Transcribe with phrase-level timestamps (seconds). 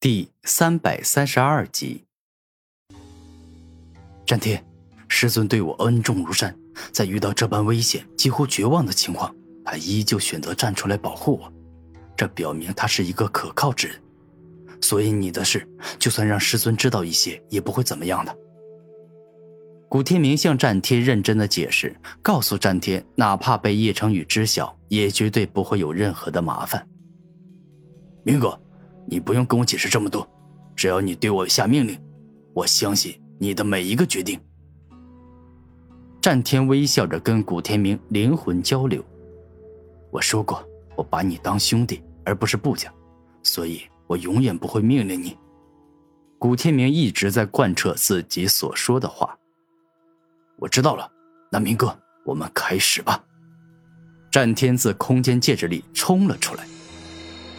[0.00, 2.04] 第三百三十二集，
[4.24, 4.64] 战天，
[5.08, 6.56] 师尊对我恩重如山，
[6.92, 9.34] 在遇到这般危险、几乎绝望的情况，
[9.64, 11.52] 他依旧选择站出来保护我，
[12.16, 14.00] 这表明他是一个可靠之人。
[14.80, 15.68] 所以你的事，
[15.98, 18.38] 就算让师尊知道一些，也不会怎么样的。
[19.88, 26.88] 古天明向战天认真的解释，告诉战天，哪怕被叶成宇知晓，也绝对不会有任何的麻烦。
[28.22, 28.56] 明哥。
[29.10, 30.28] 你不用跟我解释这么多，
[30.76, 31.98] 只要你对我下命令，
[32.52, 34.38] 我相信你的每一个决定。
[36.20, 39.02] 战天微笑着跟古天明灵魂交流。
[40.10, 40.62] 我说过，
[40.94, 42.92] 我把你当兄弟，而不是部下，
[43.42, 45.36] 所以我永远不会命令你。
[46.38, 49.38] 古天明一直在贯彻自己所说的话。
[50.58, 51.10] 我知道了，
[51.50, 53.24] 那明哥，我们开始吧。
[54.30, 56.66] 战天自空间戒指里冲了出来，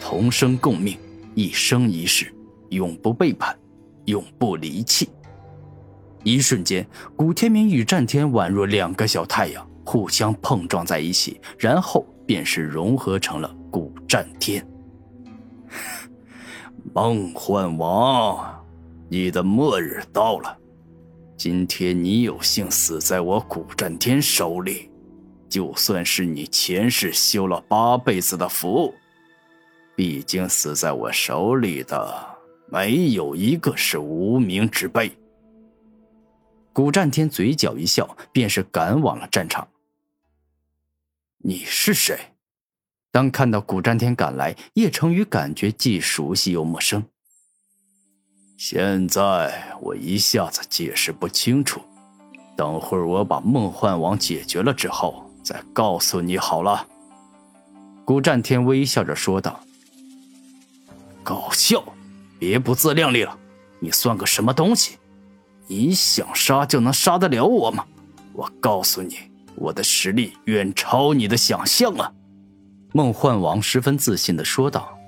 [0.00, 0.98] 同生共命。
[1.38, 2.34] 一生一世，
[2.70, 3.56] 永不背叛，
[4.06, 5.08] 永不离弃。
[6.24, 14.66] 一瞬间，古天明与战天宛若两个小太阳，互相碰撞在一起，然后便是融合成了古战天。
[16.92, 18.60] 梦幻王，
[19.08, 20.58] 你的末日到了。
[21.36, 24.90] 今天你有幸死在我古战天手里，
[25.48, 28.92] 就算是你前世修了八辈子的福。
[29.98, 35.10] 毕竟死在我手里的没有一个是无名之辈。
[36.72, 39.66] 古战天嘴角一笑，便是赶往了战场。
[41.38, 42.16] 你是谁？
[43.10, 47.02] 当看到古战天赶来，叶成宇感觉既熟悉又陌生。
[48.56, 51.80] 现在我一下子解释不清楚，
[52.56, 56.86] 等会儿我把梦幻王解决了之后再告诉你好了。
[58.04, 59.58] 古战天微笑着说道。
[61.28, 61.84] 搞笑，
[62.38, 63.38] 别不自量力了！
[63.80, 64.96] 你算个什么东西？
[65.66, 67.84] 你想杀就能杀得了我吗？
[68.32, 69.18] 我告诉你，
[69.54, 72.10] 我的实力远超你的想象啊！
[72.94, 74.98] 梦幻王十分自信的说道：“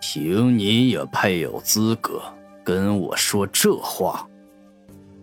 [0.00, 2.22] 凭你也配有资格
[2.62, 4.24] 跟我说这话？”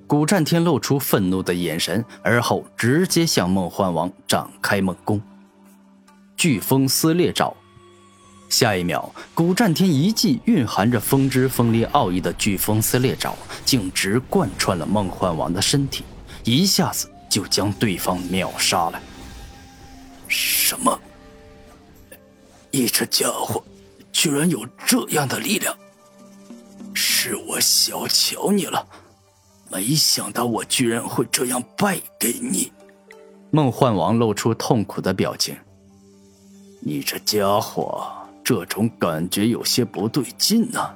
[0.07, 5.21] 古战天露出愤怒的眼神，而后直接向梦幻王展开猛攻——
[6.35, 7.55] 飓风撕裂爪。
[8.49, 13.35] 下一秒，古战天一记蕴含着风之锋利奥义的飓风撕裂爪，
[13.65, 16.03] 径直贯穿了梦幻王的身体，
[16.43, 19.01] 一下子就将对方秒杀了。
[20.27, 20.99] 什么？
[22.71, 23.63] 你这家伙
[24.11, 25.75] 居然有这样的力量！
[26.93, 28.87] 是我小瞧你了，
[29.69, 32.71] 没想到我居然会这样败给你。
[33.51, 35.55] 梦幻王露出痛苦的表情。
[36.79, 38.16] 你这家伙！
[38.47, 40.95] 这种感觉有些不对劲呢。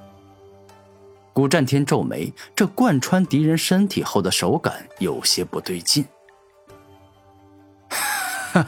[1.33, 6.05] 古战天皱眉，这贯穿敌人身体后的手感有些不对劲。
[7.89, 8.65] 哈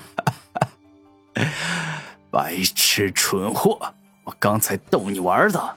[1.34, 1.48] 哈，
[2.30, 3.80] 白痴蠢货！
[4.26, 5.76] 我刚才逗你玩的。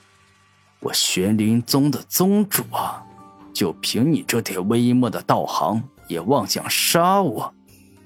[0.80, 3.06] 我玄灵宗的宗主啊，
[3.54, 7.54] 就凭你这点微末的道行，也妄想杀我？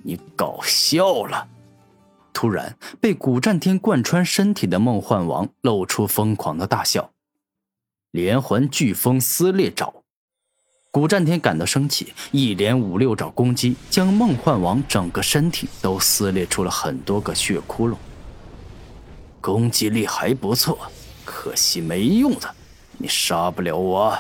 [0.03, 1.49] 你搞笑了！
[2.33, 7.11] 突然，被古战天贯穿身体的梦幻王露出疯狂的大笑，
[8.11, 9.93] 连环飓风撕裂爪。
[10.91, 17.95] 古战天感到生气，一连五六爪攻击，将梦幻王整个身体都撕裂出了很多个血窟窿。
[19.41, 20.77] 攻击力还不错，
[21.25, 22.55] 可惜没用的，
[22.99, 24.19] 你杀不了我。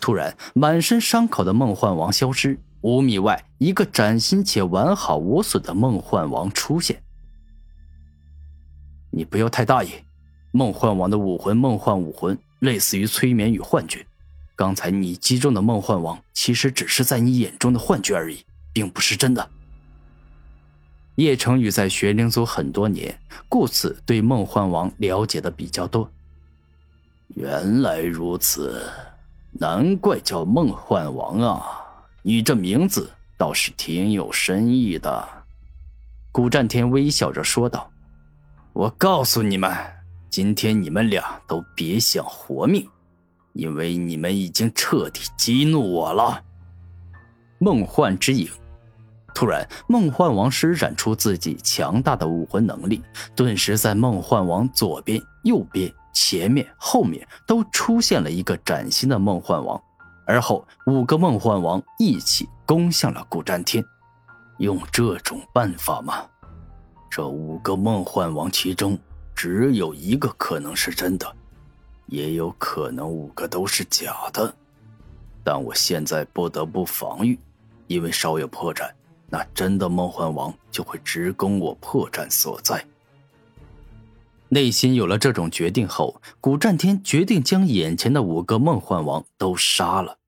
[0.00, 2.58] 突然，满身伤口的梦幻王消失。
[2.82, 7.02] 五米外，一个崭新且完好无损的梦幻王出现。
[9.10, 9.90] 你不要太大意，
[10.50, 14.04] 梦幻王的武魂梦幻武魂类似于催眠与幻觉。
[14.56, 19.48] 刚才你击中的梦幻王，其实只是在你眼中的幻觉而已，并不是真的。
[21.16, 26.10] 叶成宇在玄灵族很多年，故此对梦幻王了解的比较多。
[27.28, 28.82] 原来如此，
[29.52, 31.81] 难怪叫梦幻王啊！
[32.24, 35.28] 你这名字倒是挺有深意的，
[36.30, 37.90] 古战天微笑着说道
[38.72, 39.76] ：“我告诉你们，
[40.30, 42.88] 今天你们俩都别想活命，
[43.54, 46.40] 因为你们已经彻底激怒我了。”
[47.58, 48.48] 梦幻之影，
[49.34, 53.02] 突然，梦幻王施展出自己强大的武魂能力，
[53.34, 59.82] 顿时在梦幻王左边、右边、前面、后面都出现了一个崭新的梦幻王。
[60.24, 63.84] 而后，五个梦幻王一起攻向了古战天。
[64.58, 66.24] 用这种办法吗？
[67.10, 68.98] 这五个梦幻王其中，
[69.34, 71.26] 只有一个可能是真的，
[72.06, 74.54] 也有可能五个都是假的。
[75.42, 77.38] 但我现在不得不防御，
[77.88, 78.88] 因为稍有破绽，
[79.28, 82.84] 那真的梦幻王就会直攻我破绽所在。
[84.52, 90.18] 内心有了这种决定后，古战天决定将眼前的五个梦幻王都杀了。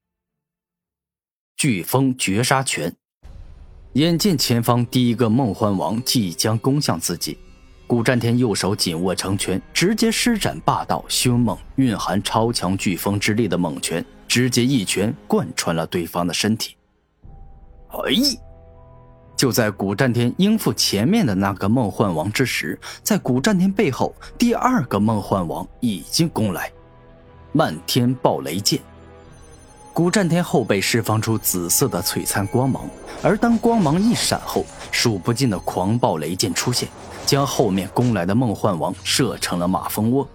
[1.58, 2.96] 飓风绝杀拳，
[3.92, 7.36] 眼见前方第一个梦幻王即将攻向自己，
[7.86, 16.74] 古战天右手紧握成拳，直接施展霸道、凶猛、蕴含超强飓风之力的猛拳，直接一拳贯穿了对方的身体。
[17.90, 18.10] 哎！
[19.36, 26.70] 就在古战天应付前面的那个梦幻王之时，在古战天背后，第二个梦幻王已经攻来。
[27.52, 28.80] 漫天暴雷剑，
[29.92, 32.88] 古战天后背释放出紫色的璀璨光芒，
[33.22, 36.88] 而当光芒一闪后，数不尽的狂暴雷剑出现，
[37.26, 40.28] 将后面攻来的梦幻王射成了马蜂窝。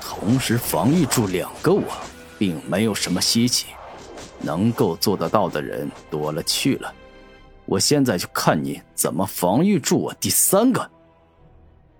[0.00, 1.82] 同时防御住两个我，
[2.38, 3.66] 并没有什么稀奇，
[4.40, 6.92] 能够做得到的人多了去了。
[7.68, 10.90] 我现在就看你怎么防御住我第三个。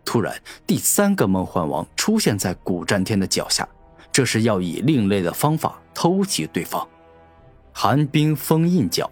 [0.03, 0.35] 突然，
[0.67, 3.69] 第三个梦幻王出现在古战天的脚下，
[4.11, 6.89] 这是要以另类的方法偷袭对方。
[7.71, 9.11] 寒冰封印脚，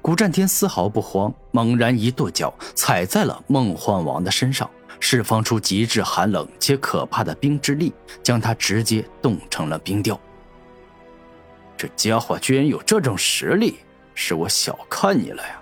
[0.00, 4.70] 古战天丝毫不慌，猛然一跺脚，踩在了梦幻王的身上，
[5.00, 10.18] 释放出极致寒冷且可怕的冰之力，将他直接冻成了冰雕。
[11.76, 13.78] 这家伙居然有这种实力！
[14.20, 15.60] 是我小看你了呀，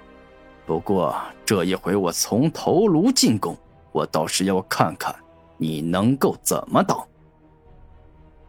[0.64, 1.14] 不过
[1.44, 3.55] 这一回我从头颅进攻，
[3.93, 5.14] 我倒是要看看
[5.58, 7.06] 你能够怎么挡。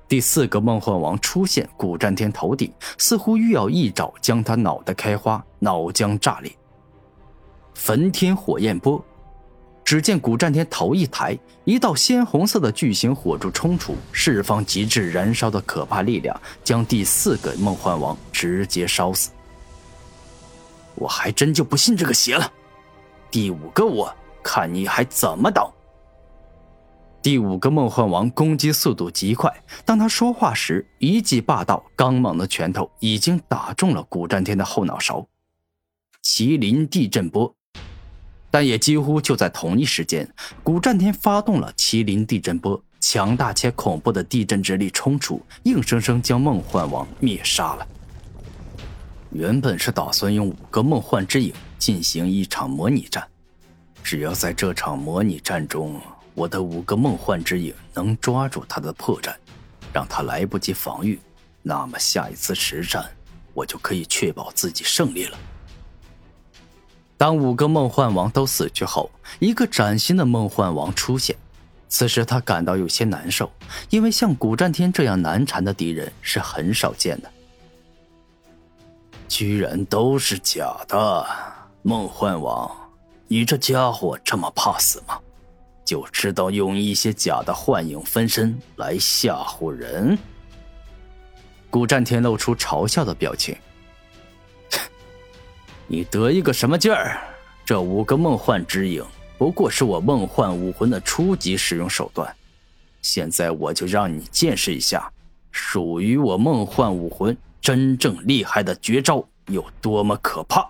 [0.07, 6.49] 第四个梦幻王出现，古战天头顶似乎欲要一爪将他脑袋开花，脑浆炸裂。
[7.73, 9.03] 焚天火焰波，
[9.83, 19.31] 只见古战天头一抬，一道鲜红色的巨型火柱冲出，释放极致燃烧的可怕力量，将第四个梦幻王直接烧死。
[20.97, 22.51] 我还真就不信这个邪了。
[23.31, 24.13] 第五个，我
[24.43, 25.71] 看你还怎么挡。
[27.21, 29.51] 第五个梦幻王攻击速度极快，
[29.83, 35.27] 当他说话时，一记霸道刚猛的拳头已经打中了古战天的后脑勺。
[36.23, 37.53] 麒麟地震波，
[38.49, 40.29] 但也几乎就在同一时间，
[40.63, 47.85] 古战天发动了麒麟地震波，强大且恐怖的地震之力冲出，硬生生将梦幻王灭杀了。
[49.31, 53.27] 原本是打算用五个梦幻之影进行一场模拟战，
[54.03, 55.99] 只要在这场模拟战中，
[56.33, 59.35] 我的五个梦幻之影能抓住他的破绽，
[59.93, 61.19] 让他来不及防御，
[61.61, 63.05] 那么下一次实战，
[63.53, 65.37] 我就可以确保自己胜利了。
[67.17, 71.35] 当五个梦幻王都死去后，一个崭新的梦幻王出现，
[71.89, 73.51] 此时他感到有些难受，
[73.89, 77.31] 因为像古战天这样难缠的敌人是很少见的。
[79.27, 81.25] 居然都是假的，
[81.81, 82.69] 梦幻王，
[83.27, 85.19] 你这家伙这么怕死吗？
[85.83, 90.17] 就知道用一些假的幻影分身来吓唬人？
[91.69, 93.55] 古战天露出嘲笑的表情。
[95.87, 97.19] 你得意个什么劲儿？
[97.65, 99.05] 这五个梦幻之影
[99.37, 102.33] 不过是我梦幻武魂的初级使用手段，
[103.01, 105.11] 现在我就让你见识一下，
[105.51, 107.37] 属于我梦幻武魂。
[107.67, 110.65] 真正厉害的绝招有多么可怕？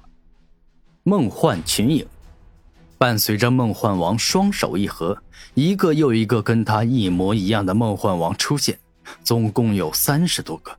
[1.03, 2.03] 梦幻群影，
[2.97, 5.21] 伴随着梦幻王双手一合，
[5.53, 8.79] 一个又一个跟他一模一样的梦幻王出现，
[9.23, 10.75] 总共有三十多个。